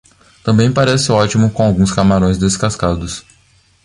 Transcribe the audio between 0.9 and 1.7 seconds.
ótimo com